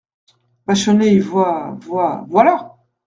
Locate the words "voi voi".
1.19-2.25